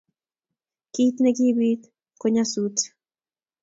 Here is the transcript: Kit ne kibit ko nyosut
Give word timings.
Kit 0.93 1.15
ne 1.21 1.31
kibit 1.37 1.81
ko 2.19 2.25
nyosut 2.33 2.77